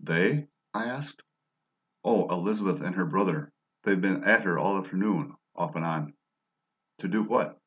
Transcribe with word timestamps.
"They?" 0.00 0.48
I 0.74 0.86
asked. 0.86 1.22
"Oh, 2.02 2.26
Elizabeth 2.28 2.80
and 2.80 2.96
her 2.96 3.06
brother. 3.06 3.52
They've 3.84 4.00
been 4.00 4.24
at 4.24 4.42
her 4.42 4.58
all 4.58 4.78
afternoon 4.78 5.36
off 5.54 5.76
and 5.76 5.84
on." 5.84 6.14
"To 6.98 7.06
do 7.06 7.22
what?" 7.22 7.60